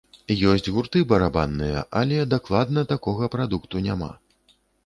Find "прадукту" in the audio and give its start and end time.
3.37-3.87